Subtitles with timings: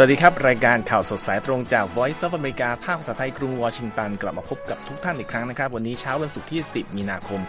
[0.00, 7.40] สวัสดีครับ รายการข่าวสดสายตรงจาก Voice of America ภาคภาษาไทยกรุงวอชิงตัน กลับมาพบกับทุกท่านอีกครั้งนะครับ วันนี้เช้าวันศุกร์ที่ 10 มีนาคม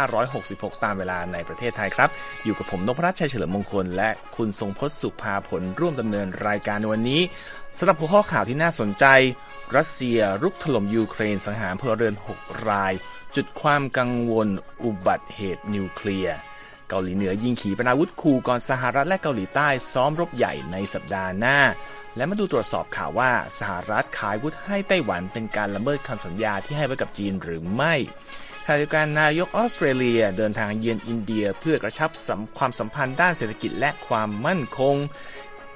[0.00, 2.10] 2566 ตามเวลาในประเทศไทยครับ
[2.44, 7.20] อยู่กับผมนพรัชชัยเฉลิมมงคล และคุณทรงพจน์สุภาผลร่วมดำเนินรายการในวันนี้
[7.78, 9.04] สำหรับหัวข้อข่าวที่น่าสนใจ
[9.76, 12.92] รัสเซียรุกถล่มยูเครนสังหารพลเรือน 6 ราย
[13.36, 14.48] จุดความกังวล
[14.84, 16.36] อุบัติเหตุนิวเคลียร์
[16.94, 21.58] กาหลีเหนือยิงขีปนาวุธคู่ก่อนสหรัฐและเกาหลีใต้ซ้อมรบใหญ่ในสัปดาห์หน้า
[22.16, 27.94] และมาดูตรวจสอบข่าวว่าสหรัฐขายวุธให้ไต้หวันเป็นการละเมิดคำสัญญาที่ให้ไว้กับจีนหรือไม่
[28.66, 32.10] ขณะเดียวกันนายกออสเตรเลียเดินทางเยือนอินเดียเพื่อกระชับ
[32.58, 34.96] ความสัมพันธ์ด้านเศรษฐกิจและความมั่นคง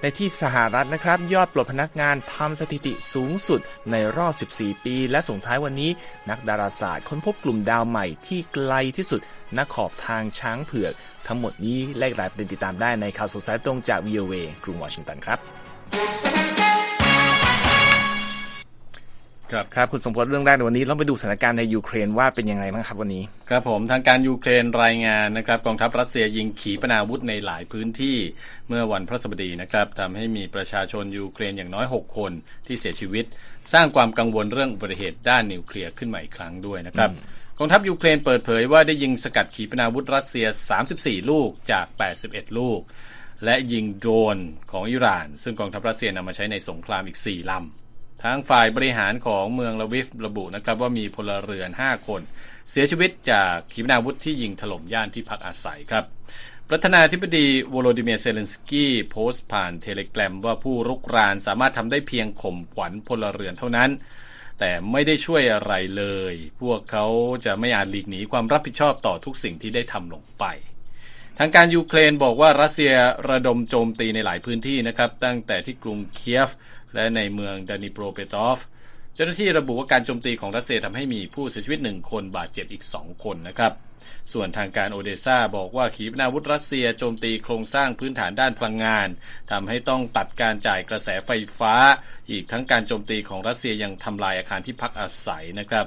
[0.02, 5.90] ในที่สหรัฐนะครับ ยอดปลดพนักงานทำสถิติสูงสุดในรอบ 14 ปี และส่งท้ายวันนี้
[6.30, 9.20] นักดาราศาสตร์ค้นพบกลุ่มดาวใหม่ที่ไกลที่สุด
[9.56, 10.92] ณขอบทางช้างเผือก
[11.26, 15.38] ทั้งหมดนี้แลกรายประเด็นติดตามได้ในข่าวสดสายตรงจาก VOA กรุงวอชิงตันครับ
[19.52, 28.16] ครับครับคุณสมพศเรื่องแรกในวันนี้เราไปดูสถานการณ์ในยูเครนว่าเป็นยังไงบ้างครับวันนี้ ครับผมทางการยูเครนรายงานนะครับกองทัพรัสเซียยิงขีปนาวุธในหลายพื้นที่
[28.68, 32.32] เมื่อวันพฤหัสบดีนะครับทำให้มีประชาชนยูเครนอย่างน้อย 6 คน
[32.66, 33.24] ที่เสียชีวิต
[33.72, 37.10] สร้างความกังวลเรื่องอุบัติเหตุด้านนิวเคลียร์ขึ้นมาอีกครั้งด้วยนะครับ
[37.58, 40.46] กองทัพยูเครนเปิดเผยว่าได้ยิงสกัดขีปนาวุธรัสเซีย
[40.88, 41.86] 34 ลูกจาก
[42.22, 42.80] 81 ลูก
[43.44, 44.38] และยิงโดรน
[44.72, 47.87] ของอิหร่าน ซึ่งกองทัพรัสเซียนำมาใช้ในสงครามอีก 4ลำ
[48.22, 52.20] ทางฝ่ายบริหารของเมืองลาวิฟระบุนะครับว่ามีพลเรือน 5 คน
[52.70, 56.04] เสียชีวิตจากขีปนาวุธที่ยิงถล่มย่านที่พักอาศัยครับ
[56.68, 63.90] ประธานาธิบดีโวโลดีเมียร์ เซเลนสกีโพสต์ผ่านเทเลกราฟว่าผู้รุกรานสามารถทำได้เพียงข่มขวัญพลเรือนเท่านั้น
[64.58, 67.06] แต่ไม่ได้ช่วยอะไรเลย พวกเขา
[67.44, 70.44] จะไม่อาจหลีกหนีความรับผิดชอบต่อทุกสิ่งที่ได้ทำลงไป
[71.38, 72.92] ทางการยูเครนบอกว่ารัสเซีย
[73.30, 76.50] ระดมโจมตีในหลายพื้นที่นะครับ ตั้งแต่ที่กรุงเคียฟ
[76.94, 78.58] และในเมืองดนีโปรเปตรอฟสก์
[79.14, 83.72] เจ้าหน้าที่ระบุว่าการโจมตีของรัสเซียทำให้มีผู้เสียชีวิตหนึ่งคนบาดเจ็บอีกสองคนนะครับ
[84.32, 89.08] ส่วนทางการโอเดซาบอกว่าขีปนาวุธรัสเซียโจมตีโครงสร้างพื้นฐานด้านพลังงาน
[89.50, 91.74] ทำให้ต้องตัดการจ่ายกระแสไฟฟ้า
[92.30, 95.86] อีกทั้งการโจมตีของรัสเซียยังทำลายอาคารที่พักอาศัยนะครับ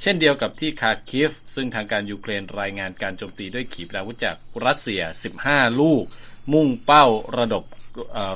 [0.00, 5.02] เช่นเดียวกับที่คาคิฟ ซึ่งทางการยูเครนรายงานการโจมตีด้วยขีปนาวุธจากรัสเซีย
[5.40, 6.04] 15 ลูก
[6.52, 7.06] มุ่งเป้า
[7.38, 7.64] ระดบ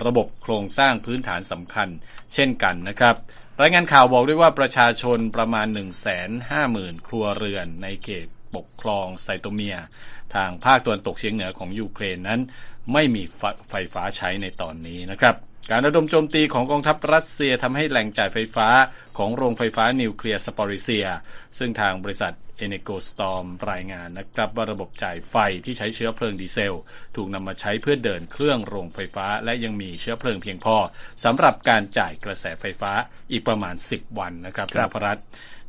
[0.06, 1.89] ระบบโครงสร้างพื้นฐานสำคัญ
[2.34, 3.15] เช่นกันนะครับ
[3.61, 5.67] รายงานข่าวบอกด้วยว่าประชาชนประมาณ
[6.37, 9.77] 150,000 ครัวเรือนในเขตปกครองไซโตเมีย
[10.34, 12.41] ทางภาคตะวันตกเฉียงเหนือของยูเครนนั้น
[12.93, 13.23] ไม่มี
[13.71, 15.34] ไฟฟ้าใช้ในตอนนี้นะครับ
[15.71, 18.69] การระดมโจมตีของกองทัพรัสเซียทำให้แหล่งจ่ายไฟฟ้า
[19.19, 21.06] ของโรงไฟฟ้านิวเคลียร์ซาปอริซเซีย
[21.59, 26.78] ซึ่งทางบริษัท เอเนอร์โกอะตอมรายงานนะครับว่าระบบจ่ายไฟที่ใช้เชื้อเพลิงดีเซล
[27.17, 30.77] ถูกนำมาใช้เพื่อเดินเครื่องโรงไฟฟ้า และยังมีเชื้อเพลิงเพียงพอ
[31.25, 32.93] สำหรับการจ่ายกระแสไฟฟ้า
[33.31, 35.19] อีกประมาณ 10 วันนะครับครับพรัฐ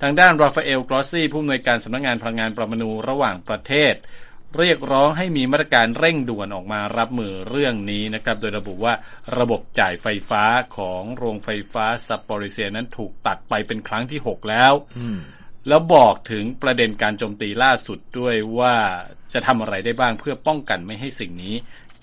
[0.01, 3.95] ทางด้านราฟาเอลกรอสซี่ผู้อำนวยการสำนักงงานพลังงานปรมาณูระหว่างประเทศ
[4.59, 8.93] เรียกร้องให้มีมาตรการเร่งด่วนออกมารับมือเรื่องนี้นะครับ โดยระบุว่า
[9.37, 10.43] ระบบจ่ายไฟฟ้า
[10.77, 14.73] ของโรงไฟฟ้าซัปปอริเซียนั้นถูกตัดไปเป็นครั้งที่ 6 แล้ว
[15.67, 18.75] แล้วบอกถึงประเด็นการโจมตีล่าสุดด้วยว่า
[19.33, 21.55] จะทำอะไรได้บ้างเพื่อป้องกันไม่ให้สิ่งนี้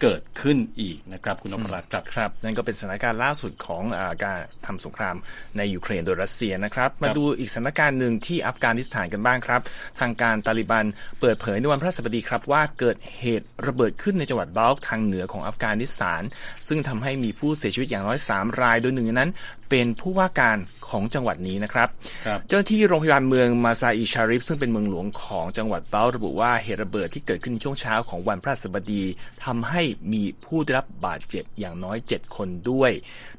[0.05, 5.17] เกิดขึ้นอีกนะครับคุณนพรัตน์ครับครับ นั่นก็เป็นสถานการณ์ล่าสุดของอการทำสงคราม
[5.57, 9.61] ในยูเครนโดยรัสเซียนะครับ มาดูอีกสถานการณ์หนึ่งที่อัฟกานิสถานกันบ้างครับ
[10.01, 10.87] ทางการตาลิบัน
[11.21, 16.23] เปิดเผยในวันพระสัปดีครับ ว่าเกิดเหตุระเบิดขึ้นในจังหวัดบาลทางเหนือของอัฟกานิสถาน
[16.69, 19.31] ซึ่งทำให้มีผู้เสียชีวิตอย่างน้อย 3 ราย โดยหนึ่งในนั้น
[19.71, 20.57] เป็นผู้ว่าการ
[20.91, 21.89] ของจังหวัดนี้นะครับ
[22.29, 29.05] รบเจ้าหน้าที่โรงพยาบาลเมืองมาซาอิชาริฟซึ่งเป็นเมืองหลวงของจังหวัดเบลระบุว่าเหตุระเบิดที่เกิดขึ้นช่วงเช้าของวันพระศัสบดี
[29.45, 32.91] ทำให้มีผู้ได้รับบาดเจ็บอย่างน้อย 7 คนด้วย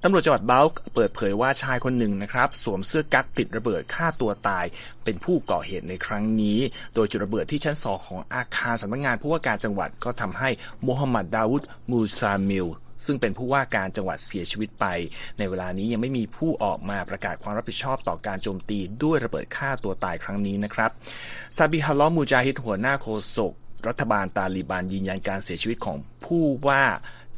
[0.03, 4.65] ตำรวจจังหวัดเบลเปิดเผยว่าชายคนหนึ่งนะครับสวมเสื้อกั๊กติดระเบิดฆ่าตัวตาย
[5.03, 6.59] เป็นผู้ก่อเหตุในครั้งนี้
[6.95, 10.49] โดยจุดระเบิดที่ชั้นสองของอาคารสำนักงงานผู้ว่าการจังหวัดก็ทำให้
[10.83, 12.67] โมฮัมหมัดดาวุฒมูซามิล
[13.05, 14.85] ซึ่งเป็นผู้ว่าการจังหวัดเสียชีวิตไป
[15.37, 20.91] ในเวลานี้ยังไม่มีผู้ออกมาประกาศความรับผิดชอบต่อการโจมตีด้วยระเบิดฆ่าตัวตายครั้งนี้นะครับ
[21.57, 23.07] ซาบิฮุลลาห์ มูจาฮิดหัวหน้าโฆ
[23.37, 23.53] ษก
[23.87, 26.83] รัฐบาลตาลีบานยืนยันการเสียชีวิตของผู้ว่า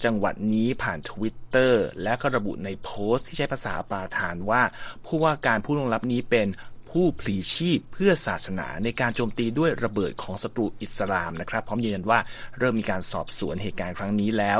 [0.04, 4.62] จังหวัดนี้ผ่านทวิตเตอร์และก็ระบุในโพสต์ที่ใช้ภาษาปาทานว่า
[5.06, 6.48] ผู้ว่าการผู้ล่วงลับนี้เป็น
[6.94, 12.19] ผู้พลีชีพเพื่อศาสนาในการโจมตีด้วยระเบิดของศัตรูอิสลามนะครับ พร้อมยืนยันว่า
[12.60, 14.60] เริ่มมีการสอบสวนเหตุการณ์ครั้งนี้แล้ว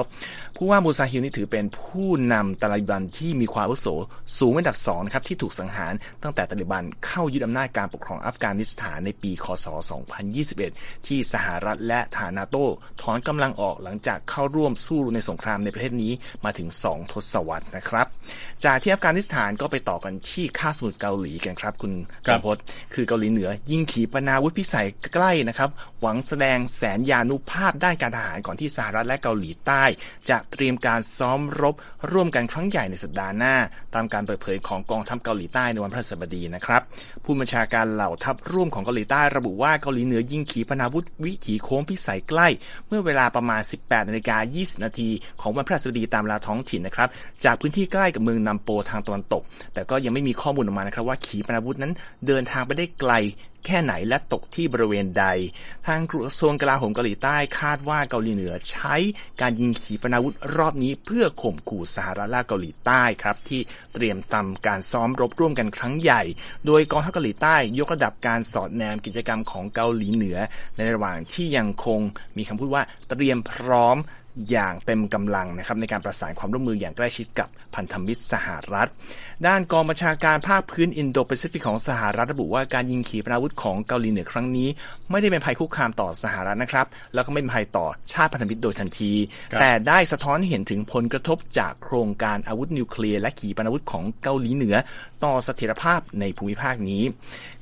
[0.56, 3.88] ผู้ว่ามูซาฮิลนี่ถือเป็นผู้นำตาลิบันที่มีความอาวุโส
[4.40, 5.94] สูงอันดับสองนะครับที่ถูกสังหาร
[6.24, 9.66] ตั้งแต่ตาลิบันเข้ายึดอำนาจการปกครองอัฟกานิสถานในปี คศ
[10.38, 12.56] 2021 ที่สหรัฐและฐานาโต
[13.02, 16.12] ถอนกำลังออกหลังจากเข้าร่วมสู้ในสงครามในประเทศนี้
[16.46, 18.08] มาถึง 2 ทศวรรษนะครับ
[18.66, 21.94] จากที่อัฟกานิสถานก็ไปต่อกันที่คาสมุทรเกาหลีกันครับ คุณ
[22.26, 22.58] สมพศ
[22.94, 25.70] คือเกาหลีเหนือ ยิงขีปนาวุธพิสัยใกล้นะครับ
[26.02, 29.84] หวังแสดงแสนยานุภาพด้านการทหารก่อนที่สหรัฐและเกาหลีใต้
[30.30, 31.76] จะเตรียมการซ้อมรบ
[32.12, 33.56] ร่วมกันครั้งใหญ่ในสัปดาห์หน้า
[33.96, 36.82] ตามการเปิดเผยของกองทัพเกาหลีใต้ในวันพฤหัสบดีนะครับ
[37.24, 42.48] ผู้บัญชาการเหล่าทัพร่วมของเกาหลีใต้ระบุว่าเกาหลีเหนือยิงขีปนาวุธวิถีโค้งพิสัยใกล้
[42.88, 45.10] เมื่อเวลาประมาณ 18นาฬิกา20นาที
[45.42, 47.10] ของวันพฤหัสบดีตามเวลาท้องถิ่นนะครับ
[47.46, 49.42] จากพื้นที่ใกล้กับเมืองนัมโปทางตะวันตก
[49.74, 51.94] แต่ก็ยังไม่มีข้อมูลออกมานะครับว่าขีปนาวุธนั้น
[52.28, 53.14] เดินทางไปได้ไกล
[53.66, 55.26] แค่ไหนและตกที่บริเวณใด
[55.88, 58.96] ทางกระทรวงกลาโหมเกาหลีใต้คาดว่าเกาหลีเหนือใช้
[59.42, 63.62] การยิงขีปนาวุธรอบนี้เพื่อข่มขู่สหรัฐและเกาหลีใต้ครับที่
[63.94, 66.22] เตรียมทำการซ้อมรบร่วมกันครั้งใหญ่
[66.66, 70.38] โดยกองทัพเกาหลีใต้ยกระดับการสอดแนมกิจกรรมของเกาหลีเหนือ
[70.78, 72.00] ในระหว่างที่ยังคง
[72.38, 73.98] มีคำพูดว่าเตรียมพร้อม
[74.50, 78.90] อย่างเต็มกำลังนะครับในการประสานความร่วมมืออย่างใกล้ชิดกับพันธมิตรสหรัฐ
[79.48, 84.68] ด้านกองบัญชาการภาคพื้นอินโดแปซิฟิกของสหรัฐระบุว่าการยิงขีปนาวุธของเกาหลีเหนือครั้งนี้
[85.12, 89.12] ไม่ได้เป็นภัยคุกคามต่อสหรัฐนะครับ แล้วก็ไม่เป็นภัยต่อชาติพันธมิตรโดยทันที
[89.60, 94.76] แต่ได้สะท้อนเห็นถึงผลกระทบจากโครงการอาวุธนิวเคลียร์และขีปนาวุธของเกาหลีเหนือ
[95.24, 97.04] ต่อเสถียรภาพในภูมิภาคนี้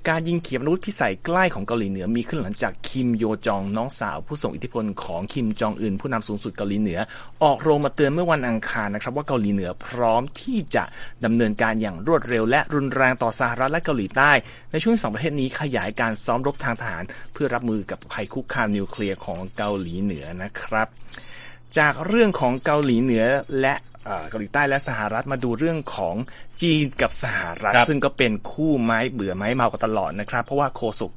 [0.10, 7.00] การยิงขีปนาวุธพิสัยใกล้ของเกาหลีเหนือมีขึ้นหลังจากคิมโยจองน้องสาวผู้ส่งอิทธิพลของคิมจองอึนผู้นำสูงสุดเกาหลีเหนือ
[7.44, 10.84] ออกโรงมาเตือนเมื่อวันอังคารนะครับว่าเกาหลีเหนือพร้อมที่จะ
[11.26, 14.32] ดำเนินการอย่างรวดเร็ว และรุนแรงต่อสหรัฐและเกาหลีใต้
[14.72, 17.04] ในช่วงสองประเทศนี้ขยายการซ้อมรบทางทหาร
[17.34, 20.88] เพื่อรับมือกับภัยคุกคามนิวเคลียร์ของเกาหลีเหนือนะครับ
[21.78, 23.26] จากเรื่องของเกาหลีเหนือ
[23.62, 23.76] และ
[24.30, 26.16] เกาหลีใต้และสหรัฐมาดูเรื่องของ
[26.62, 31.12] จีนกับสหรัฐ ซึ่งก็เป็นคู่ไม้เบื่อไม้เมากันตลอดนะครับ เพราะว่าโฆษก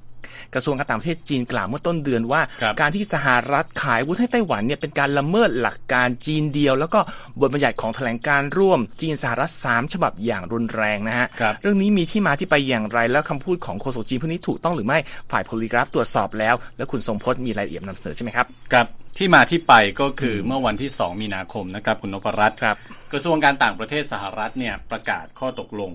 [0.54, 2.40] กระทรวงการต่างประเทศจีนกล่าวเมื่อต้นเดือนว่า
[2.80, 7.00] การที่สหรัฐขายอาวุธให้ไต้หวันเนี่ยเป็นการละเมิดหลักการจีนเดียว แล้วก็
[7.40, 11.26] บทบัญญัติของแถลงการร่วมจีนสหรัฐ 3 ฉบับอย่างรุนแรงนะฮะ
[11.62, 14.98] เรื่องนี้มีที่มาที่ไปอย่างไรแล้วคำพูดของโฆษกจีนพวกนี้ถูกต้องหรือไม่
[15.30, 18.86] ฝ่ายโพลีกราฟตรวจสอบแล้ว แล้วคุณทรงพจน์มีรายละเอียดนำเสนอใช่ไหมครับครับ
[19.18, 22.76] ที่มาที่ไปก็คือเมื่อวันที่ 2 มีนาคมนะครับคุณนพรัตน์ครับ
[23.12, 25.90] กระทรวงการต่างประเทศสหรัฐเนี่ยประกาศข้อตกลง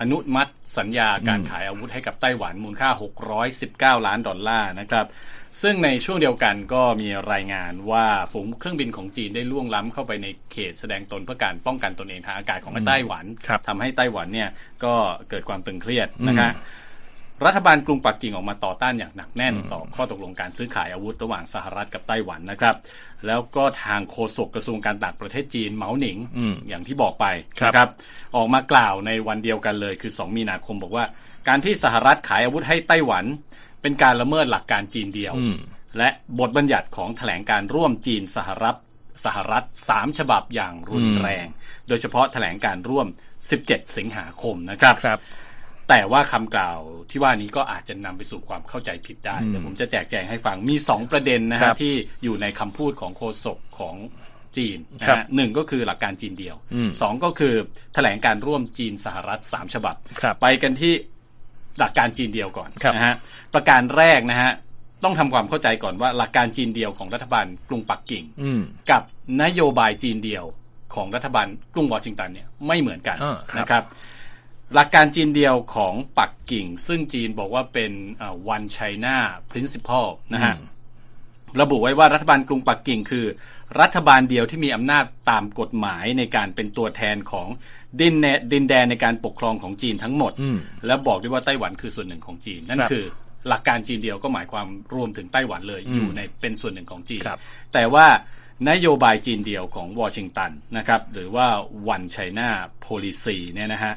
[0.00, 2.90] อนุมัติสัญญาการขายอาวุธให้กับไต้หวันมูลค่า
[3.98, 5.06] 619 ล้านดอลลาร์นะครับ
[5.62, 13.24] ซึ่งในช่วงเดียวกันก็มีรายงานว่าฝูงเครื่องบินของจีนได้ล่วงล้ำเข้าไปในเขตแสดงตนเพื่อการป้องกันตนเองทางอากาศของไต้หวัน
[13.68, 14.50] ทำให้ไต้หวันเนี่ย
[14.84, 14.94] ก็
[15.30, 16.52] เกิดความตึงเครียดนะครับ
[17.44, 22.76] รัฐบาลกรุงปักกิ่งออกมาต่อต้านอย่างหนักแน่นต่อข้อตกลงการซื้อขายอาวุธระหว่างสหรัฐกับไต้หวันนะครับ
[23.26, 26.18] แล้วก็ทางโฆษกกระทรวงการต่างประเทศจีนเหมาหนิง
[26.68, 27.26] อย่างที่บอกไป
[27.66, 27.90] นะครับ
[28.36, 31.04] ออกมากล่าวในวันเดียวกันเลยคือ 2 มีนาคมบอกว่า
[31.48, 33.24] การที่สหรัฐขายอาวุธให้ไต้หวัน
[33.82, 35.34] เป็นการละเมิดหลักการจีนเดียว
[35.98, 38.76] และบทบัญญัติของแถลงการร่วมจีนสหรัฐ
[39.24, 41.46] สหรัฐสามฉบับอย่างรุนแรง
[41.88, 43.06] โดยเฉพาะแถลงการร่วม
[43.50, 45.20] 17 สิงหาคมนะครับรบ
[45.88, 46.78] แต่ว่าคำกล่าว
[47.10, 51.94] ที่ว่านี้ก็อาจจะนำไปสู่ความเข้าใจผิดได้เดี๋ยวผมจะแจกแจงให้ฟังมีสองประเด็นนะฮะที่
[52.24, 53.96] อยู่ในคำพูดของโฆษกของ
[54.56, 56.56] จีนนะฮะหนึ่งก็คือหลักการจีนเดียว
[57.00, 57.54] สองก็คือ
[57.94, 59.94] แถลงการร่วมจีนสหรัฐสามฉบับ
[60.40, 60.92] ไปกันที่
[61.78, 63.14] หลักการจีนเดียวก่อนนะฮะ
[63.54, 64.52] ประการแรกนะฮะ
[65.04, 68.24] ต้องทำความเข้าใจก่อนว่าหลักการจีนเดียวของรัฐบาลกรุงปักกิ่ง
[68.90, 69.02] กับ
[69.42, 70.44] นโยบายจีนเดียว
[70.94, 73.16] ของรัฐบาลกรุงวอชิงตันเนี่ยไม่เหมือนกัน
[73.58, 73.82] นะครับ
[74.74, 77.92] หลักการจีนเดียวของปักกิ่ง ซึ่งจีนบอกว่าเป็น
[78.54, 79.16] one China
[79.50, 80.54] principle นะฮะ
[81.60, 83.26] ระบุไว้ว่ารัฐบาลกรุงปักกิ่งคือ
[83.80, 87.48] รัฐบาลเดียวที่มีอำนาจตามกฎหมายในการเป็นตัวแทนของ
[88.00, 90.32] ดินแดินแดนในการปกครองของจีนทั้งหมด
[90.86, 93.04] และบอกด้วยว่าไต้หวันคือส่วนหนึ่งของจีน นั่นคือ
[93.48, 97.22] หลักการจีนเดียวก็หมายความรวมถึงไต้หวันเลยอยู่ในเป็นส่วนหนึ่งของจีน
[97.74, 98.06] แต่ว่า
[98.70, 101.46] นโยบายจีนเดียวของวอชิงตันนะครับหรือว่า
[101.94, 102.48] one China
[102.86, 103.94] policy เนี่ยนะฮะ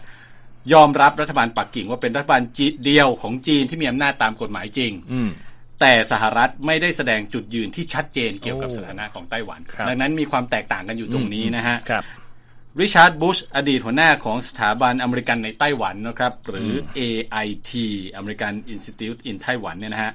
[0.73, 4.91] ยอมรับรัฐบาลปักกิ่งว่าเป็นรัฐบาลจีเดียวของจีนที่มีอำนาจตามกฎหมายจริง
[5.79, 11.77] แต่สหรัฐไม่ได้แสดงจุดยืนที่ชัดเจนเกี่ยวกับสถานะของไต้หวัน ดังนั้นมีความแตกต่างกันอยู่ตรงนี้นะฮะ
[12.79, 17.71] ริชาร์ดบุชอดีตหัวหน้าของสถาบันอเมริกันในไต้หวันนะครับ หรือ AIT
[18.19, 20.13] American Institute in Taiwan เนี่ยนะฮะ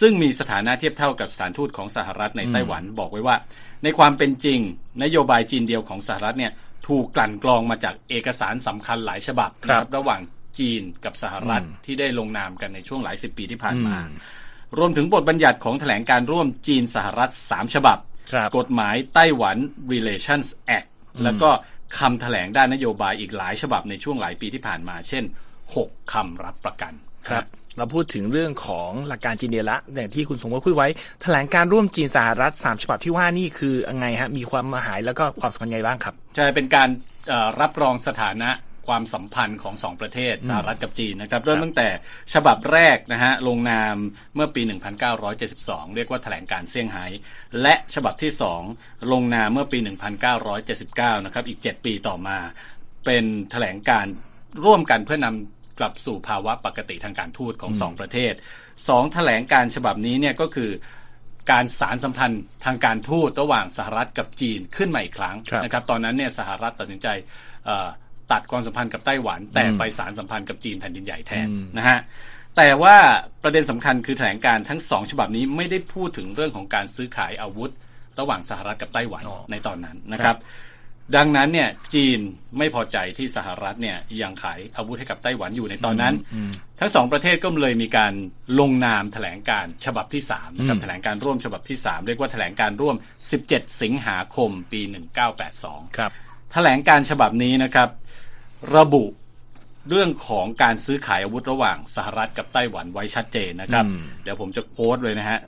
[0.00, 3.36] ซึ่งมีสถานะเทียบเท่ากับสถานทูตของสหรัฐในไต้หวันบอกไว้ว่า
[3.84, 4.58] ในความเป็นจริง
[5.02, 6.52] นโยบายจีนเดียวของสหรัฐเนี่ย
[6.88, 10.20] ถูกกลั่นกรองมาจากเอกสารสำคัญหลายฉบับรบระหว่าง
[10.58, 13.98] จีนกับสหรัฐที่ได้ลงนามกันในช่วงหลายสิบปีที่ผ่านมา
[14.78, 17.98] รวมถึงบทบัญญัติของแถลงการร่วมจีนสหรัฐสามฉบับ
[18.32, 19.56] ครับกฎหมายไต้หวัน
[19.92, 20.88] Relations Act
[21.24, 21.50] แล้วก็
[21.98, 25.24] คำแถลงด้านนโยบายอีกหลายฉบับในช่วงหลายปีที่ผ่านมา เช่น
[25.68, 26.92] 6 คำรับประกัน
[27.28, 27.44] ครับ
[27.76, 30.88] เราพูดถึงเรื่องของหลักการจีนเดียละอย่างที่คุณสมว่าพูดไว้
[31.22, 36.88] แถลงการร่วมจีนสหรัฐสามฉบับที่ว่านี่คือยังไงฮะมีความหมายแล้วก็ความสำคัญไงบ้างครับจะเป็นการ
[37.28, 38.50] เอ่อรับรองสถานะ
[38.88, 41.88] ความสัมพันธ์ของสองประเทศสหรัฐกับจีนนะครับเริ่มตั้งแต่
[42.34, 43.94] ฉบับแรกนะฮะลงนาม
[44.34, 44.62] เมื่อปี
[45.28, 47.04] 1972 เรียกว่าแถลงการเซี่ยงไฮ้
[47.62, 48.32] และฉบับที่
[48.70, 49.78] 2 ลงนามเมื่อปี
[50.32, 52.38] 1979 นะครับอีก 7 ปีต่อมา
[53.04, 54.06] เป็นแถลงการ
[54.64, 58.32] ร่วมกันเพื่อนำ กลับสู่ภาวะปกติทางการทูตของสองประเทศ
[58.88, 60.70] สองแถลงการฉบับนี้เนี่ยก็คือ
[61.50, 67.06] การสารสัมพันธ์ทางการทูตระหว่างสหรัฐกับจีนขึ้นมาอีกครั้งครับนะครับ ตอนนั้นเนี่ยสหรัฐตัดสินใจ
[67.64, 67.88] เอ่อ
[68.32, 71.46] ตัดความสัมพันธ์กับไต้หวัน แต่ไปสารสัมพันธ์กับจีนแผ่นดินใหญ่แทน
[71.78, 71.98] นะฮะ
[72.56, 72.96] แต่ว่า
[73.42, 77.70] ประเด็นสำคัญคือแถลงการทั้งสองฉบับนี้ไม่ได้พูดถึงเรื่องของการซื้อขายอาวุธ
[78.20, 80.36] ระหว่างสหรัฐกับไต้หวันอ๋อในตอนนั้นนะครับ
[81.16, 82.18] ดังนั้นเนี่ยจีน
[82.58, 86.14] ไม่พอใจที่สหรัฐเนี่ยยังขายอาวุธให้กับไต้หวันอยู่ในตอนนั้น
[86.80, 88.12] ทั้งสองประเทศก็เลยมีการ
[88.60, 92.96] ลงนามแถลงการฉบับที่3นะครับแถลงการร่วมฉบับที่ 3 เรียกว่าแถลงการร่วม
[93.38, 94.80] 17 สิงหาคมปี
[95.40, 96.10] 1982 ครับ
[96.52, 97.88] แถลงการฉบับนี้นะครับ
[98.76, 99.04] ระบุ
[99.88, 105.38] เรื่องของการซื้อขายอาวุธระหว่างสหรัฐกับไต้หวันไว้ชัดเจนนะครับอืมเดี๋ยวผมจะโค้ดเลยนะฮะ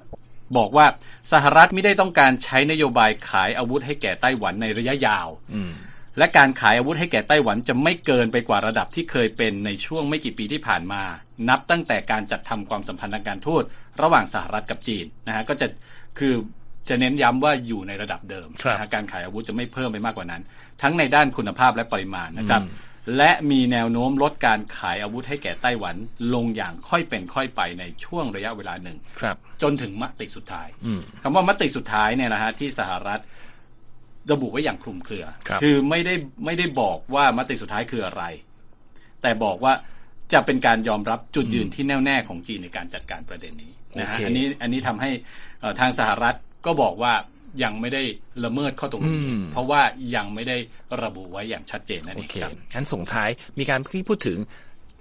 [0.57, 0.87] บอกว่า
[1.33, 5.73] สหรัฐไม่ได้ต้องการใช้นโยบายขายอาวุธให้แก่ไต้หวันในระยะยาวอืม
[6.19, 11.03] และการขายอาวุธให้แก่ไต้หวันจะไม่เกินไปกว่าระดับที่เคยเป็นในช่วงไม่กี่ปีที่ผ่านมา
[11.49, 13.65] นับตั้งแต่การจัดทำความสัมพันธ์ทางการทูต
[14.03, 15.67] ระหว่างสหรัฐกับจีนนะฮะก็จะ
[16.19, 16.35] คือ
[16.89, 20.43] จะเน้นย้ำว่าอยู่ในระดับเดิมครับนะฮะการขายอาวุธจะไม่เพิ่มไปมากกว่านั้น
[20.83, 22.63] ทั้งในด้านคุณภาพและปริมาณนะครับ
[23.17, 25.97] และมีแนวโน้มลดการขายอาวุธให้แก่ไต้หวัน
[26.35, 33.21] ลงอย่างค่อยเป็นค่อยไปในช่วงระยะเวลาหนึ่งครับจนถึงมติสุดท้ายอืมคำว่ามติสุดท้ายเนี่ยนะฮะที่สหรัฐ
[34.33, 36.15] ระบุไว้อย่างคลุมเครือครับอไม่ได้
[36.45, 38.23] ไม่ได้บอกว่ามติสุดท้ายคืออะไร
[39.23, 39.73] แต่บอกว่า
[40.33, 45.11] จะเป็นการยอมรับจุดยืนที่แน่วแน่ของจีนในการจัดการประเด็นนี้นะฮะโอเคอันนี้อันนี้ทำให้
[45.61, 46.35] เอ่อทางสหรัฐ
[46.67, 47.13] ก็บอกว่า
[47.63, 48.03] ยังไม่ได้
[48.45, 49.83] ละเมิดข้อตกลงนี้อืมเพราะว่า
[50.17, 50.57] ยังไม่ได้
[51.03, 54.39] ระบุไว้อย่างชัดเจนนั่นโอเองเคครับงั้นส่งท้ายมีการที่พูดถึง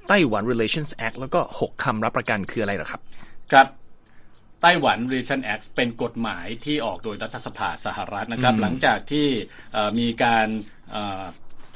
[0.07, 3.01] ไต้หวัน Relations Act แล้วก็หกคำรับประกันคืออะไรเหรอครับ
[3.51, 3.67] ครับ
[4.61, 9.27] ไต้หวัน Relation Act เป็นกฎหมายที่ออกโดยรัฐสภาสหรัฐนะครับ หลังจากที่
[9.73, 10.47] เอ่อมีการ
[10.91, 11.23] เอ่อ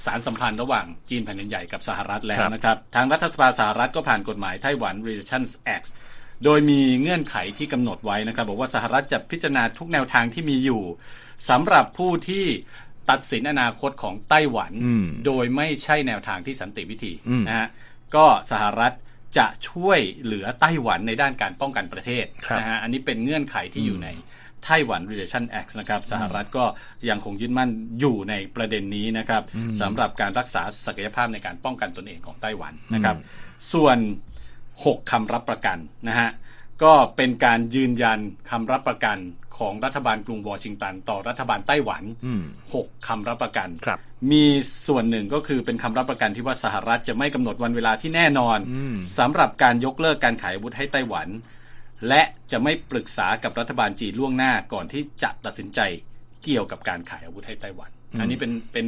[0.05, 5.87] สารสัมพันธ์ระหว่างจีนแผ่นดินใหญ่กับสหรัฐแล้ควรับนะครับ ทางรัฐสภาสหรัฐก็ผ่านกฎหมายไต้หวัน Relations Act
[6.43, 10.83] โดยมีเงื่อนไขที่กำหนดไว้นะครับ บอกว่าสหรัฐจะพิจารณาทุกแนวทางที่มีอยู่
[11.49, 12.45] สำหรับผู้ที่
[13.09, 17.67] ตัดสินอนาคตของไต้หวันอืมโดยไม่ใช่แนวทางที่สันติวิธีอืมนะฮะ
[18.15, 18.93] ก็สหรัฐ
[19.37, 24.09] จะช่วยเหลือไต้หวันในด้านการป้องกันประเทศครับนะฮะอันนี้เป็นเงื่อนไขที่อยู่ใน
[24.65, 26.65] ไต้หวัน Relation Act นะครับสหรัฐก็
[27.09, 27.69] ยังคงยึดมั่น
[27.99, 29.43] อยู่ในประเด็นนี้นะครับ
[29.81, 33.17] สำหรับการรักษาศักยภาพในการป้องกันตนเองของไต้หวันนะครับ
[33.73, 33.97] ส่วน
[34.77, 35.77] 6คำรับประกัน
[36.07, 36.29] นะฮะ
[36.83, 39.17] ก็เป็นการยืนยันคำรับประกัน
[39.57, 42.43] ของรัฐบาลกรุงวอชิงตัน ต่อรัฐบาลไต้หวันอืม
[42.75, 43.99] 6คำรับประกันครับ
[44.31, 44.45] มี
[44.87, 48.57] ส่วนหนึ่งก็คือเป็นคำรับประกันที่ว่าสหรัฐจะไม่กำหนดวันเวลาที่แน่นอน
[49.17, 51.27] สำหรับการยกเลิกการขายอาวุธให้ไต้หวัน
[52.07, 55.79] และจะไม่ปรึกษากับรัฐบาลจีนล่วงหน้าก่อนที่จะตัดสินใจ
[56.43, 57.89] เกี่ยวกับการขายอาวุธให้ไต้หวัน
[58.19, 58.87] อันนี้เป็นเป็น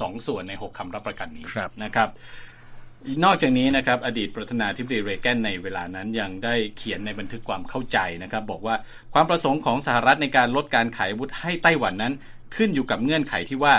[0.00, 2.08] สองส่วนในหกคำรับประกันนี้ครับนะครับ
[3.24, 8.76] นอกจากนี้นะครับอดีตประธานาธิบดีเรแกนในเวลานั้นยังได้เขียนในบันทึกความเข้าใจนะครับบอกว่า
[9.14, 12.14] ความประสงค์ของสหรัฐในการลดการขายอาวุธให้ไต้หวันนั้น
[12.56, 13.74] ขึ้นอยู่กับเงื่อนไขที่ว่า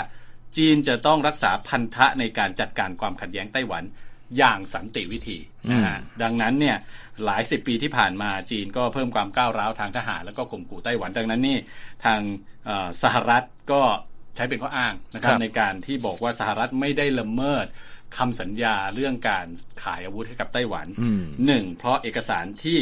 [0.57, 3.83] จีนจะต้องรักษาพันธะในการจัดการความขัดแย้งไต้หวัน
[4.37, 5.37] อย่างสันติวิธี
[5.71, 6.77] นะฮะดังนั้นเนี่ย
[7.25, 11.57] หลายสิบปีที่ผ่านมาจีนก็เพิ่มความก้าวร้าวทางทหารแล้วก็ข่มขู่ไต้หวัน ดังนั้นนี่
[12.05, 12.19] ทาง
[12.65, 13.81] เอ่อสหรัฐก็
[14.35, 17.65] ใช้เป็นข้ออ้างนะครับครับในการที่บอกว่าสหรัฐไม่ได้ละเมิด
[18.17, 19.47] คำสัญญาเรื่องการ
[19.83, 22.79] ขายอาวุธให้กับไต้หวันอืมหนึ่งเพราะเอกสารที่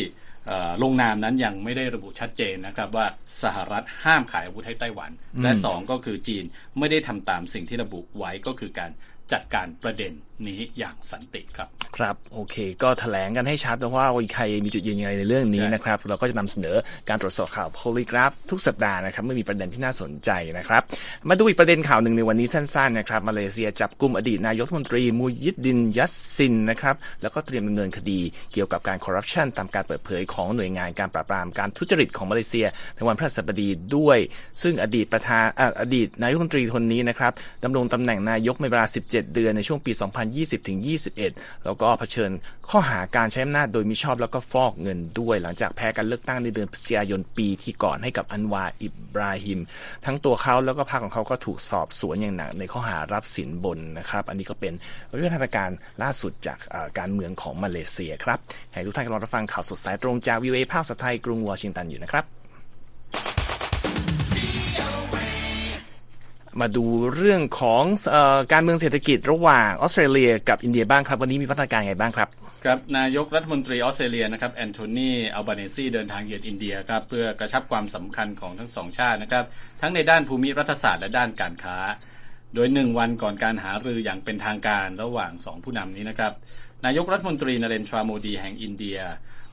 [0.47, 3.05] เอ่อลงนามนั้นยังไม่ได้ระบุชัดเจนนะครับว่า
[3.43, 5.11] สหรัฐห้ามขายอาวุธให้ไต้หวัน
[5.43, 6.43] และสองก็คือจีน
[6.79, 8.91] ไม่ได้ทำตามสิ่งที่ระบุไว้ก็คือการ
[9.31, 10.13] จัดการประเด็น
[10.47, 11.67] นี้อย่างสันติครับ
[11.97, 16.75] ครับ โอเค ก็แถลงกันให้ชัดนะว่าใครมีจุดยืนยังไงในเรื่องนี้ใช่นะครับ เราก็จะนำเสนอ
[17.09, 20.81] การตรวจสอบข่าวโพลีกราฟทุกสัปดาห์นะครับเมื่อมีประเด็นที่น่าสนใจนะครับ
[21.29, 28.19] มาดูอีกประเด็นข่าวหนึ่งในวันนี้สั้นๆนะครับมาเลเซียจับกลุ่มอดีตนายกรัฐมนตรีมูยิดดินยัสซินนะครับแล้วก็เตรียมดำเนินคดี
[28.53, 34.17] เกี่ยวกับการคอร์รัปชันตามการเปิดเผยของหน่วยงานการปราบปรามการทุจริตของมาเลเซียในวันพฤหัสบดีด้วย
[34.61, 39.91] ซึ่งอดีตประธานอะอดีตนายกรัฐมนตรีคนนี้นะครับดำรงตำแหน่งนายกในเวลา 17 เดือนในช่วงปี
[40.35, 42.31] 2020-21 แล้วก็เผชิญ
[42.69, 49.59] ข้อหาการใช้อำนาจโดยมิชอบแล้วก็ฟอกเงินด้วย หลังจากแพ้การเลือกตั้งในเดือนพฤศจิกายนปีที่ก่อนให้กับอันวาอิบราฮิม
[50.05, 54.73] ทั้งตัวเขาแล้วก็พรรคของเขาก็ถูกสอบสวนอย่างหนักในข้อหารับสินบนนะครับ อันนี้ก็เป็น
[55.15, 55.71] เรื่องทางการ
[56.03, 56.57] ล่าสุดจาก
[56.99, 58.39] การเมืองของมาเลเซียครับ
[58.73, 62.38] ให้ทุกท่านกำลังรับฟังข่าวสดสายตรงจากวีโอเอภาคภาษาไทยกรุงวอชิงตันอยู่นะครับ
[66.61, 67.83] มาดูเรื่องของ
[68.15, 68.17] อ
[68.51, 72.29] การเมืองเศรษฐกิจระหว่างออสเตรเลีย กับอินเดียบ้างครับ วันนี้มีพัฒนาการไงบ้างครับ
[72.65, 79.45] ครับนายกรัฐมนตรีออสเตรเลียนะครับแอนโทนีอัลบาเนซีเดินทางเยือนอินเดียครับเพื่อกระชับความสัมพันธ์ของทั้งสองชาตินะครับ
[79.81, 81.77] ทั้งในด้านภูมิรัฐศาสตร์และด้านการค้า
[82.55, 86.33] โดยหนึ่งวันก่อนการหารืออย่างเป็นทางการระหว่างสองผู้นำนี้นะครับ
[86.85, 88.99] นายกรัฐมนตรีนเรนทราโมดีแห่งอินเดีย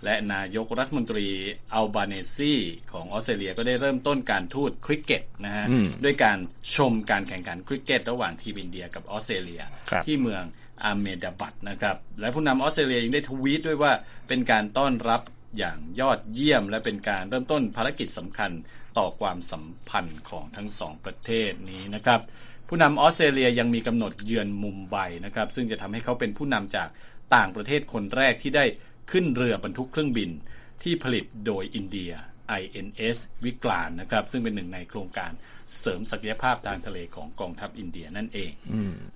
[0.06, 1.26] และนายกรัฐมนตรี
[1.74, 2.54] อัลบาเนซี
[2.92, 5.66] ของออสเตรเลียก็ได้เริ่มต้นการทูตคริกเก็ตนะฮะ
[6.04, 6.38] ด้วยการ
[6.76, 9.62] ชมการแข่งขันคริกเก็ต ระหว่างทีมอินเดียกับออสเตรเลีย
[10.06, 10.42] ที่เมือง
[10.84, 13.92] อาเมดาบัตนะครับและผู้นำออสเตรเลียยังได้ทวีตด้วยว่า
[14.28, 15.20] เป็นการต้อนรับ
[15.58, 18.50] อย่างยอดเยี่ยม และเป็นการเริ่มต้นภารกิจสำคัญ
[18.98, 22.20] ต่อความสัมพันธ์ของทั้งสองประเทศนี้นะครับ
[22.68, 26.88] ผู้นำออสเตรเลียยังมีกำหนดเยือนมุมไบนะครับซึ่งจะทำให้เขาเป็นผู้นำจาก
[27.36, 28.64] ต่างประเทศคนแรกที่ได้
[29.10, 30.30] ขึ้นเรือบรรทุกเครื่องบิน
[30.82, 32.12] ที่ผลิตโดยอินเดีย
[32.60, 35.32] INS วิกลานนะครับ ซึ่งเป็นหนึ่งในโครงการ
[35.80, 38.52] เสริมศักยภาพทางทะเลของกองทัพอินเดียนั่นเอง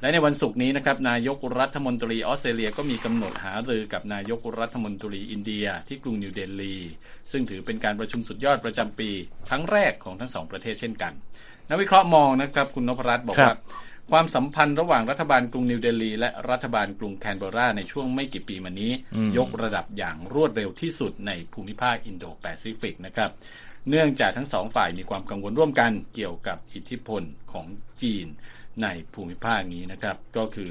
[0.00, 6.76] และในวันศุกร์นี้นะครับ นายกรัฐมนตรีออสเตรเลียก็มีกำหนดหารือกับนายกรัฐมนตรีอินเดียที่กรุงนิวเดลี
[7.32, 9.10] ซึ่งถือเป็นการประชุมสุดยอดประจำปี
[9.48, 11.12] ครั้งแรกของทั้งสองประเทศเช่นกัน
[11.68, 13.56] นักวิเคราะห์มองนะครับ คุณนพรัตน์บอกว่า
[14.10, 18.92] ความสัมพันธ์ระหว่างรัฐบาลกรุงนิวเดลีและรัฐบาลกรุงแคนเบราในช่วงไม่กี่ปีมานี้
[19.38, 23.30] ยกระดับอย่างรวดเร็วที่สุดในภูมิภาคอินโดแปซิฟิกนะครับ
[23.88, 27.66] เนื่องจากทั้งสองฝ่ายมีความกังวลร่วมกันเกี่ยวกับอิทธิพลของ
[28.02, 28.26] จีน
[28.82, 30.70] ในภูมิภาคนี้นะครับ ก็คือ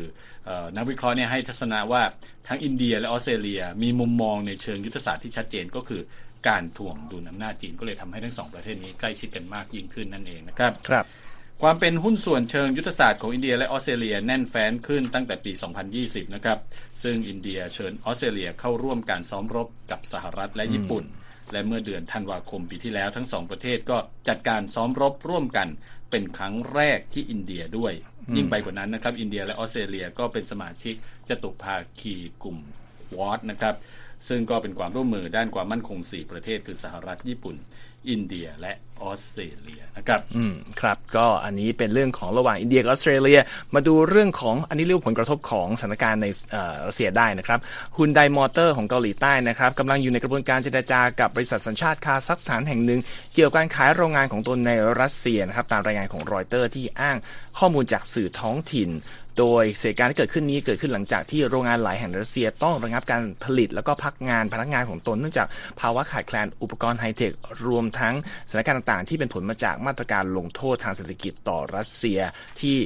[0.76, 2.04] นักวิเคราะห์เนี่ยให้ทัศนะว่า
[2.48, 6.02] ทั้งอินเดียและออสเตรเลีย มีมุมมองในเชิงยุทธศาสตร์ที่ชัดเจนก็คือ
[6.48, 11.06] การถ่วงดุลอำนาจจีนก็เลยทำให้ทั้งสองประเทศนี้ใกล้ชิดกันมากยิ่งขึ้นนั่นเองนะครับครับ
[11.64, 15.52] ความเป็นหุ้นส่วนเชิงยุทธศาสตร์ของอินเดียและออสเตรเลียแน่นแฟ้นขึ้นตั้งแต่ปี
[15.94, 16.60] 2020 นะครับ
[17.04, 21.04] ซึ่งอินเดียเชิญออสเตรเลียเข้าร่วมการซ้อมรบกับสหรัฐและญี่ปุ่น
[21.52, 25.68] และเมื่อเดือนธันวาคมปีที่แล้วทั้งสองประเทศก็จัดการซ้อมรบร่วมกัน
[26.12, 27.94] เป็นครั้งแรกที่อินเดียด้วย
[28.36, 30.96] ยิ่งไปกว่านั้นนะครับ อินเดียและออสเตรเลียก็เป็นสมาชิก
[31.30, 32.58] จตุภาคีกลุ่มค
[33.18, 33.76] วอดนะครับ
[34.28, 37.56] ซึ่งก็เป็นความร่วมมือด้านความมั่นคง 4 ประเทศคือสหรัฐญี่ปุ่น
[38.10, 43.40] อินเดียและออสเตรเลียนะครับอืมครับก็อันนี้เป็นเรื่องของระหว่างอินเดียกับออสเตรเลีย
[43.76, 46.28] มาดูเรื่องของอันนี้เรียกผลกระทบของสถานการณ์ใน
[46.88, 47.60] รัสเซียได้นะครับ
[47.98, 53.00] ฮุนไดมอเตอร์ของเกาหลีใต้นะครับกำลังอยู่ในกระบวนการเจรจากับบริษัทสัญชาติคาซัคสถานแห่งหนึ่ง
[53.34, 57.18] เกี่ยวกับการขายโรงงานของตนในรัสเซียนะครับตามรายงานของรอยเตอร์ที่อ้าง
[57.60, 58.90] ข้อมูลจากสื่อท้องถิ่น
[59.40, 65.48] โดยสถานการณ์ที่เกิดขึ้นนี้เกิดขึ้นหลังจากที่โรงงานหลายแห่งรัสเซียต้องระงับการผลิต แล้วก็พักงานพนักงานของตนเนื่องจาก
[65.80, 67.32] ภาวะขาดแคลนอุปกรณ์ไฮเทค
[67.68, 68.16] รวมทั้ง
[68.50, 72.20] สถานการณ์ต่างๆ ที่เป็นผลมาจากมาตรการลงโทษทางเศรษฐกิจต่อรัสเซีย
[72.60, 72.78] ที่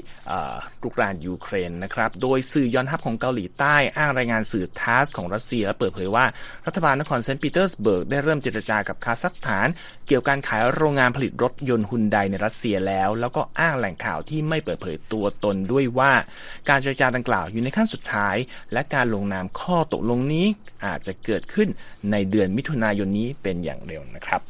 [0.84, 6.26] รุกรานยูเครนนะครับ โดยสื่อยอนฮัปของเกาหลีใต้อ้างรายงานสื่อทัสของรัสเซียและเปิดเผยว่า
[6.68, 9.68] รัฐบาลนครเซนต์ปีเตอร์สเบิร์กได้เริ่มเจรจากับคาซัคสถาน
[10.08, 16.12] เกี่ยวกับการขายโรงงานผลิตรถยนต์ฮุนไดในรัสเซียแล้ว แล้วก็อ้างแหล่งข่าวที่ไม่เปิดเผยตัวตนด้วยว่า
[16.70, 18.36] การเจรจาดังกล่าวอยู่ในขั้นสุดท้าย
[18.74, 20.46] และการลงนามข้อตกลงนี้
[20.86, 21.70] อาจจะเกิดขึ้น
[22.12, 24.42] ในเดือนมิถุนายนนี้เป็นอย่างเร็วนะครับ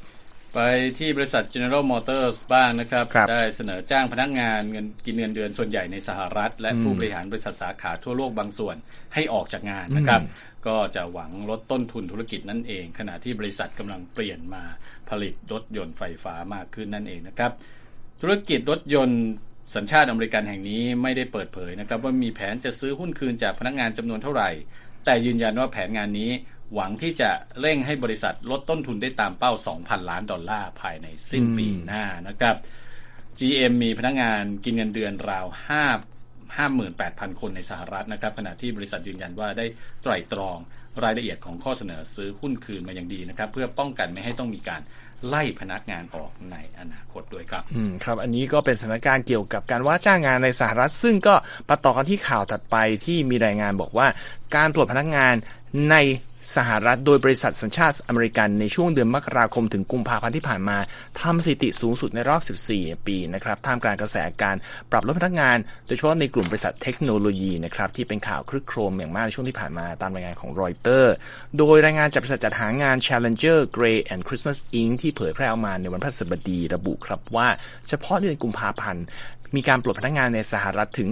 [0.53, 0.59] ไป
[0.99, 8.75] ที่บริษัท General Motors บ้างนะครับรบได้เสนอจ้างพนักงานเงินกินเงินเดือนส่วนใหญ่ในสหรัฐ และผู้บริหารบริษัทสาขาทั่วโลกบางส่วน
[9.13, 10.21] ให้ออกจากงานนะครับ
[10.67, 14.63] ก็จะหวังลดต้นทุนธุรกิจนั่นเอง ขณะที่บริษัทกำลังเปลี่ยนมา
[15.09, 17.51] ผลิตรถยนต์ไฟฟ้ามากขึ้นนั่นเองนะครับ
[18.21, 19.23] ธุรกิจรถยนต์
[19.75, 24.49] สัญชาติอเมริกันแห่งนี้ไม่ได้เปิดเผยนะครับว่ามีแผนจะซื้อหุ้นคืนจากพนักงานจำนวนเท่าไหร่
[25.05, 26.31] แต่ยืนยันว่าแผนงานนี้
[26.73, 32.55] หวังที่จะเร่งให้บริษัทลดต้นทุนได้ตามเป้า 2,000 ล้านดอลลาร์ภายในสิ้นปีหน้านะครับ
[33.39, 35.57] GM มีพนักงานกินเงินเดือนราว5
[36.57, 39.65] 58,000 คนในสหรัฐนะครับขณะที่บริษัทยืนยันว่าได้
[40.01, 40.57] ไตร่ตรอง
[41.03, 44.81] รายละเอียดของข้อเสนอซื้อหุ้นคืนมาอย่างดีนะครับ เพื่อป้องกันไม่ให้ต้องมีการ
[45.27, 51.35] ไล่พนักงานออกในอนาคตด้วยครับ อืมครับ อันนี้ก็เป็นสถานการณ์เกี่ยวกับการว่าจ้างงานในสหรัฐ ซึ่งก็
[51.69, 54.07] ประต่อกันที่ข่าวถัดไปที่มีรายงานบอกว่า
[54.55, 55.33] การตรวจพนักงาน
[55.89, 55.95] ใน
[56.55, 60.77] สหรัฐโดยบริษัทสัญชาติอเมริกันในช่วงเดือนมกราคมถึงกุมภาพันธ์ที่ผ่านมา
[61.21, 62.41] ทำสถิติสูงสุดในรอบ
[62.75, 64.55] 14 ปีนะครับท่ามกลางกระแสการ
[64.91, 71.13] ปรับลดพนักงาน โดยเฉพาะในกลุ่มบริษัทเทคโนโลยีนะครับที่เป็นข่าวคลึกโครมอย่างมากในช่วงที่ผ่านมาตามรายงานของรอยเตอร์
[71.57, 74.93] โดยรายงานจากบริษัทจัดหางาน Challenger Gray and Christmas Inc.
[75.01, 77.47] ที่เผยแพร่ออกมาในวันพฤหัสบดีระบุครับว่า
[77.89, 79.05] เฉพาะเดือนกุมภาพันธ์
[79.55, 81.09] มีการปลดพนักงานในสหรัฐถึง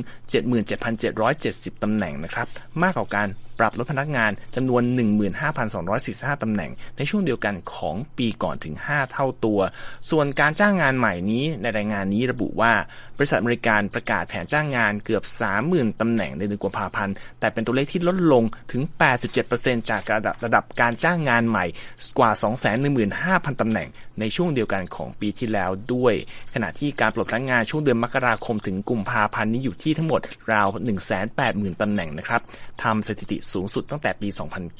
[1.09, 2.47] 77,770 ตำแหน่งนะครับ
[2.83, 3.27] มากกว่าการ
[3.61, 4.83] ปรับลดพนักงานจำนวน
[5.63, 9.59] 15,245ตำแหน่ง ในช่วงเดียวกันของปีก่อนถึง 5 เท่าตัว
[10.09, 12.73] ส่วนการจ้างงานใหม่นี้ในรายงานนี้ระบุว่า
[13.17, 15.23] บริษัทอเมริกันประกาศแผนจ้างงานเกือบ
[15.61, 18.81] 30,000ตำแหน่งในเดือนกุมภาพันธ์ แต่เป็นตัวเลขที่ลดลงถึง
[19.37, 21.65] 87%จากระดับระดับการจ้างงานใหม่
[22.19, 22.31] กว่า
[22.95, 26.13] 215,000ตำแหน่งในช่วงเดียวกันของปีที่แล้วด้วย
[26.53, 30.21] ขณะที่การปลดพนักงานช่วงเดือนมกราคมถึงกุมภาพันธ์นี้อยู่ที่ทั้งหมด
[30.51, 30.67] ราว
[31.25, 32.41] 180,000ตำแหน่งนะครับ
[32.83, 34.29] ทำสถิติสูงสุดตั้งแต่ปี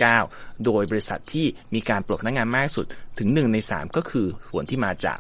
[0.08, 2.86] 2009 โดยบริษัทที่มีการปลดพนักงานมากสุด
[3.20, 5.18] ถึง 1 ใน 3 ก็คือส่วนที่มาจาก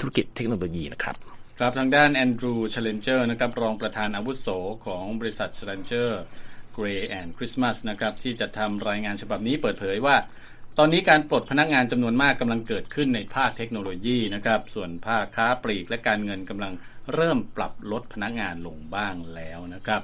[0.00, 1.16] ธุรกิจเทคโนโลยีนะครับ
[1.58, 4.46] ครับทางด้านแอนดรูว์ ชาเลนเจอร์นะครับรองประธานอาวุโส
[4.86, 10.16] ของบริษัท Challenger Gray and Christmas นะครับที่จัดทำรายงานฉบับนี้เปิดเผยว่า
[10.78, 16.72] ตอนนี้การปลดพนักงานจำนวนมากกำลังเกิดขึ้นในภาคเทคโนโลยีนะครับส่วนภาคค้าปลีกและการเงินกำลัง
[17.14, 20.02] เริ่มปรับลดพนักงานลงบ้างแล้วนะครับ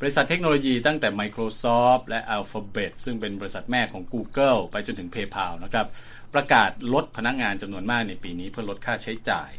[0.00, 5.86] บริษัทเทคโนโลยีตั้งแต่ Microsoft และ Alphabet ซึ่งเป็นบริษัทแม่ของ Google ไปจนถึง PayPal นะครับ
[6.34, 9.50] ประกาศลดพนักงานจำนวนมากในปีนี้เพื่อลดค่าใช้จ่าย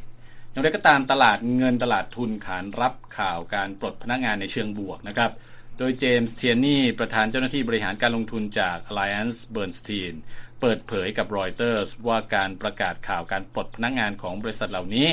[0.51, 5.31] อย่างไรก็ตามตลาดเงินตลาดทุนขานรับข่าวการปลดพนักงานในเชิงบวกนะครับ
[5.77, 10.13] โดยเจมส์เทียนี่ประธานเจ้าหน้าที่บริหารการลงทุนจาก AllianceBernstein
[10.61, 15.07] เปิดเผยกับรอยเตอร์สว่าการประกาศข่าวการปลดพนักงานของบริษัทเหล่านี้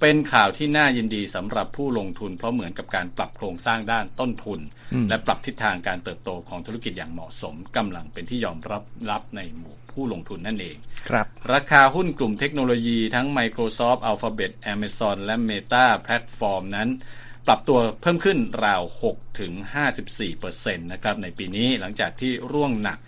[0.00, 4.60] เป็นข่าวที่น่ายินดีสำหรับผู้ลงทุน เพราะเหมือนกับการปรับโครงสร้างด้านต้นทุน
[5.08, 10.76] และปรับทิศทางการเติบโตของธุรกิจอย่างเหมาะสมกำลังเป็นที่ยอมรับรับในหมู่ผู้ลงทุนนั่นเอง
[11.08, 16.88] ครับ ราคาหุ้นกลุ่มเทคโนโลยีทั้ง Microsoft Alphabet Amazon และ Meta Platform นั้น
[17.46, 18.82] ปรับตัวเพิ่มขึ้นราว
[19.12, 19.52] 6ถึง
[20.18, 22.98] 54%นะครับในปีนี้หลังจากที่ร่วงหนัก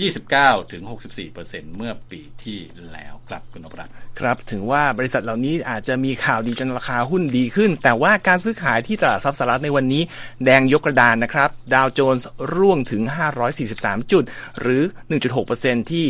[0.00, 2.58] 29ถึง64เปอร์เซ็นเมื่อปีที่
[2.92, 10.02] แล้วครับคุณนพรัตน์ครับถึงว่าบริษัทเหล่านี้อาจจะมีข่าวดีจนราคาหุ้นดีขึ้น แต่ว่าการซื้อขายที่ตลาดทรัพย์สหรัฐในวันนี้
[10.44, 13.02] แดงยกกระดานนะครับ ดาวโจนส์ร่วงถึง
[13.56, 14.24] 543 จุด
[14.60, 14.82] หรือ
[15.38, 16.04] 1.6%ที่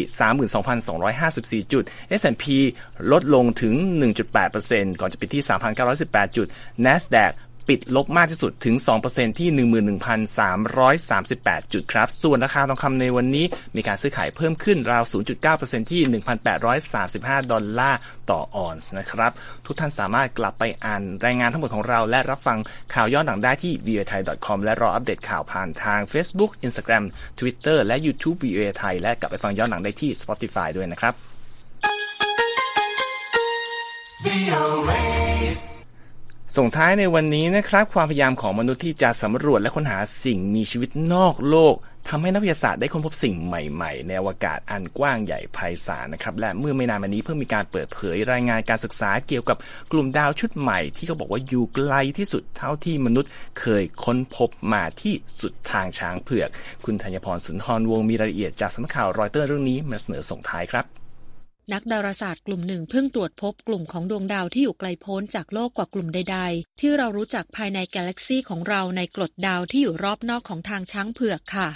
[1.64, 1.84] 32,254 จุด
[2.20, 2.44] S&P
[3.12, 3.74] ลดลงถึง
[4.32, 5.44] 1.8%ก่อนจะปิดที่
[5.90, 6.46] 3,918 จุด
[6.84, 7.32] NASDAQ
[7.68, 8.76] ปิดลบมากที่สุดถึง
[9.08, 9.48] 2%ที่
[10.00, 13.44] 11,338 จุดครับ ส่วนราคาทองคำในวันนี้
[13.76, 15.04] มีการซื้อขายเพิ่มขึ้นราว
[15.48, 16.02] 0.9%ที่
[16.76, 17.98] 1,835 ดอลลาร์
[18.30, 19.32] ต่อออนซ์นะครับ
[19.66, 22.58] ทุกท่านสามารถกลับไปอ่านรายงานทั้งหมดของเรา และรับฟัง
[22.94, 27.04] ข่าวย้อนหลังได้ที่ v o a t h a i c o m และรออัปเดตข่าวผ่านทาง Facebook Instagram
[27.38, 31.14] Twitter และ YouTube v o a t h a i และกลับไปฟังย้อนหลังได้ที่ Spotify ด้วยนะครับ
[36.58, 41.74] ส่งท้ายในวันนี้นะครับความพยายามของมนุษย์ที่จะสำรวจและค้นหาสิ่งมีชีวิตนอกโลก
[42.08, 49.56] ทำให้นักวิทยาศาสตร์ได้ค้นพบสิ่งใหม่ๆ ในอวกาศอันกว้างใหญ่ไพศาลนะครับและเมื่อไม่นานมานี้เพิ่งมีการเปิดเผยรายงานการศึกษาเกี่ยวกับ
[49.92, 56.48] กลุ่มดาวชุดใหม่ที่เขาบอกว่าอยู่ไกลที่สุดเท่าที่มนุษย์เคยค้นพบมาที่สุดทางช้างเผือก
[56.84, 61.01] คุณธัญพรสุนทรวงมีรายละเอียดจากสำนักข่าวรอยเตอร์เรื่องนี้มาเสนอส่งท้ายครับ
[61.72, 71.68] นักดาราศาสตร์กลุ่มหนึ่งเพิ่งตรวจพบกลุ่มของดวงดาวที่อยู่ไกลโพ้นจากโลกกว่ากลุ่มใด ๆ ที่เรารู้จักภายในกาแล็กซีของเราในกรดดาวที่อยู่รอบนอกของทางช้างเผือกค่ะ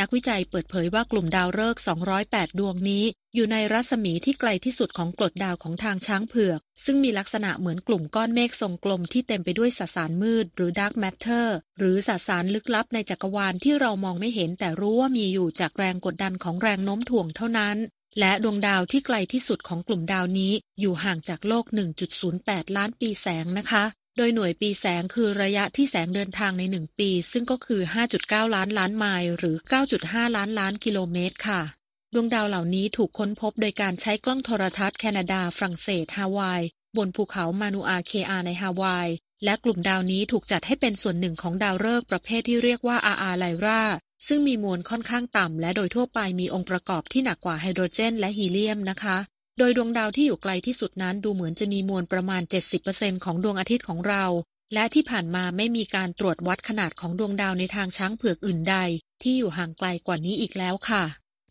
[0.00, 1.82] นักวิจัยเปิดเผยว่ากลุ่มดาวฤกษ์
[2.20, 17.76] 208 ดวงนี้ อยู่ในรัศมีที่ไกลที่สุดของกลดดาวของทางช้างเผือก ซึ่งมีลักษณะเหมือนกลุ่มก้อนเมฆทรงกลมที่เต็มไปด้วยสสารมืด หรือ dark matter หรือสสารลึกลับในจักรวาลที่เรามองไม่เห็นแต่รู้ว่ามีอยู่จากแรงกดดันของแรงโน้มถ่วงเท่านั้น
[18.20, 21.64] และดวงดาวที่ไกลที่สุดของกลุ่มดาวนี้อยู่ห่างจากโลก
[22.20, 23.84] 1.08 ล้านปีแสงนะคะ
[24.16, 27.80] โดยหน่วยปีแสงคือระยะที่แสงเดินทางใน 1 ปี ซึ่งก็คือ
[28.18, 29.56] 5.9 ล้านล้านไมล์หรือ
[29.96, 31.62] 9.5 ล้านล้านกิโลเมตรค่ะ
[32.14, 36.62] ดวงดาวเหล่านี้ถูกค้นพบโดยการใช้กล้องโทรทัศน์แคนาดา ฝรั่งเศส ฮาวาย
[36.96, 39.08] บนภูเขามานูอาเคอาในฮาวาย
[39.44, 43.82] และกลุ่มดาวนี้ถูกจัดให้เป็นส่วนหนึ่งของดาวฤกษ์ประเภทที่เรียกว่าอาอาไลรา
[44.26, 49.16] ซึ่งมีมวลค่อนข้างต่ำและโดยทั่วไปมีองค์ประกอบที่หนักกว่าไฮโดรเจน และฮีเลียมนะคะ
[49.58, 52.42] โดยดวงดาวที่อยู่ไกลที่สุดนั้นดูเหมือนจะมีมวลประมาณ
[52.82, 54.24] 70%ของดวงอาทิตย์ของเรา
[54.74, 58.76] และที่ผ่านมาไม่มีการตรวจวัดขนาดของดวงดาวในทางช้างเผือกอื่นใด
[59.22, 61.04] ที่อยู่ห่างไกลกว่านี้อีกแล้วค่ะ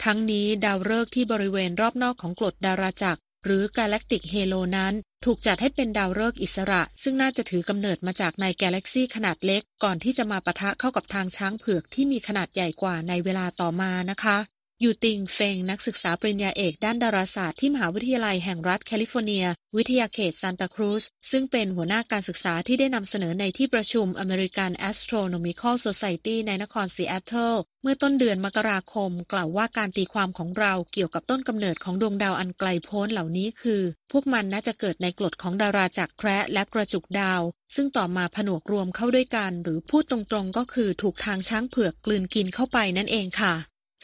[0.03, 4.93] ทั้งนี้ดาวฤกษ์ที่บริเวณรอบนอกของกลดดาราจักร หรือ galactic halo นั้น
[5.25, 14.37] ถูกจัดให้เป็นดาวฤกษ์อิสระ ซึ่งน่าจะถือกำเนิดมาจากในกาแล็กซีขนาดเล็ก ก่อนที่จะมาปะทะเข้ากับทางช้างเผือกที่มีขนาดใหญ่กว่าในเวลาต่อมานะคะ
[14.85, 19.45] ยูติงเฟงนักศึกษาปริญญาเอกด้านดาราศาสตร์ที่มหาวิทยาลัยแห่งรัฐแคลิฟอร์เนีย
[19.77, 37.41] วิทยาเขตซานตาครูซซึ่งเป็นหัวหน้าการศึกษาที่ได้นำเสนอในที่ประชุม American Astronomical Society ในนครซีแอตเทิลเมื่อต้นเดือนมกราคม กล่าวว่าการตีความของเราเกี่ยวกับต้นกำเนิดของดวงดาวอันไกลโพ้นเหล่านี้คือ พวกมันน่าจะเกิดในกลดของดาราจักรแคระและกระจุกดาว
[37.75, 43.55] ซึ่งต่อมาผนวกรวมเข้าด้วยกัน หรือพูดตรงๆก็คือถูกทางช้างเผือกกลืนกินเข้าไปนั่นเองค่ะ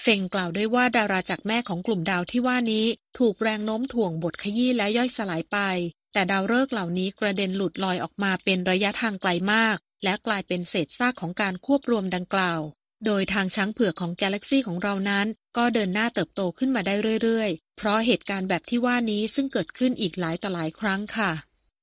[0.02, 2.86] เฟงกล่าวด้วยว่าดาราจักรแม่ของกลุ่มดาวที่ว่านี้
[3.20, 5.58] ถูกแรงโน้มถ่วงบดขยี้และย่อยสลายไป
[6.14, 12.62] แต่ดาวฤกษ์เหล่านี้กระเด็นหลุดลอยออกมาเป็นระยะทางไกลมาก และกลายเป็นเศษซากของการควบรวมดังกล่าว
[13.06, 21.32] โดยทางช้างเผือกของกาแล็กซีของเรานั้น ก็เดินหน้าเติบโตขึ้นมาได้เรื่อยๆ เพราะเหตุการณ์แบบที่ว่านี้ซึ่งเกิดขึ้นอีกหลายต่อหลายครั้งค่ะ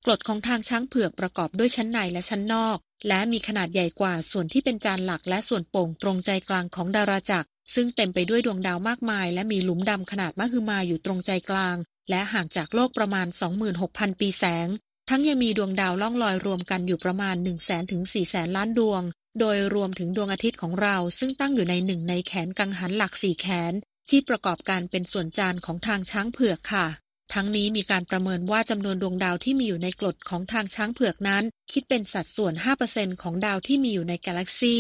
[0.05, 2.79] กรดของทางช้างเผือกประกอบด้วยชั้นในและชั้นนอก
[3.09, 11.77] และมีขนาดใหญ่กว่าส่วนที่เป็นจานหลักและส่วนโป่งตรงใจกลางของดาราจักร ซึ่งเต็มไปด้วยดวงดาวมากมาย และมีหลุมดำขนาดมหึมาอยู่ตรงใจกลาง
[12.11, 13.27] และห่างจากโลกประมาณ
[13.75, 14.69] 26,000 ปีแสง
[15.09, 19.03] ทั้งยังมีดวงดาวล่องลอยรวมกันอยู่ประมาณ 1 0 0 0 0แสนถึง4แสนล้านดวง
[19.41, 23.73] โดยรวมถึงดวงอาทิตย์ของเรา ซึ่งตั้งอยู่ในหนึ่งในแขนกังหันหลักสี่แขน
[24.09, 26.87] ที่ประกอบการเป็นส่วนจานของทางช้างเผือกค่ะ
[27.35, 32.53] ทั้งนี้มีการประเมินว่าจำนวนดวงดาวที่มีอยู่ในกรดของทางช้างเผือกนั้น คิดเป็นสัดส่วน
[32.89, 34.77] 5%ของดาวที่มีอยู่ในกาแล็กซี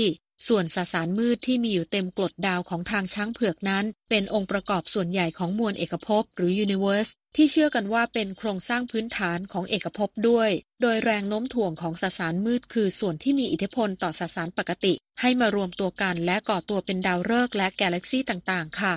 [0.46, 10.50] ส่วนสสารมืดที่มีอยู่เต็มกลดดาวของทางช้างเผือกนั้น เป็นองค์ประกอบส่วนใหญ่ของมวลเอกภพหรือ universe ที่เชื่อกันว่าเป็นโครงสร้างพื้นฐานของเอกภพด้วย
[10.82, 18.94] โดยแรงโน้มถ่วงของสสารมืดคือส่วนที่มีอิทธิพลต่อสสารปกติ ให้มารวมตัวกันและก่อตัวเป็นดาวฤกษ์และกาแล็กซีต่างๆ ค่ะ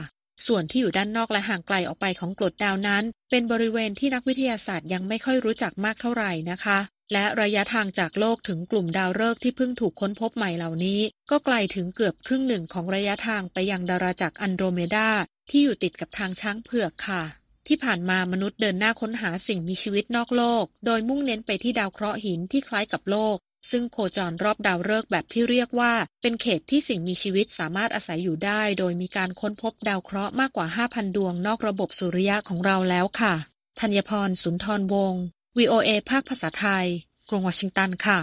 [0.47, 6.79] ส่วนที่อยู่ด้านนอกและห่างไกลออกไปของกลดดาวนั้น เป็นบริเวณที่นักวิทยาศาสตร์ยังไม่ค่อยรู้จักมากเท่าไหร่นะคะ
[7.13, 10.99] และระยะทางจากโลกถึงกลุ่มดาวฤกษ์ที่เพิ่งถูกค้นพบใหม่เหล่านี้
[11.31, 15.09] ก็ไกลถึงเกือบครึ่งหนึ่งของระยะทางไปยังดาราจักรอันโดรเมดา
[15.49, 17.23] ที่อยู่ติดกับทางช้างเผือกค่ะ
[17.67, 23.37] ที่ผ่านมามนุษย์เดินหน้าค้นหาสิ่งมีชีวิตนอกโลก โดยมุ่งเน้นไปที่ดาวเคราะห์หินที่คล้ายกับโลก
[23.71, 33.33] ซึ่งโคจรรอบดาวฤกษ์แบบที่เรียกว่า เป็นเขตที่สิ่งมีชีวิตสามารถอาศัยอยู่ได้ โดยมีการค้นพบดาวเคราะห์มากกว่า 5,000 ดวงนอกระบบสุริยะของเราแล้วค่ะ
[33.79, 35.23] ธัญพรสุนทรวงศ์
[35.59, 36.85] VOA ภาคภาษาไทย
[37.29, 38.19] กรุงวอชิงตัน ค่ะ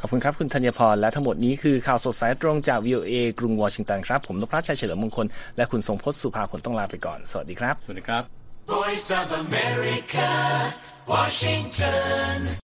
[0.00, 8.22] ขอบคุณครับ คุณธัญพร และทั้งหมดนี้คือข่าวสดสายตรงจาก VOA กรุงวอชิงตันครับ ผมนพรัชชัยเฉลิมมงคล และคุณทรงพศสุภาผลต้องลาไปก่อน สวัสดีครับ สวัสดีครับ
[8.72, 10.28] Voice of America
[11.12, 12.63] Washington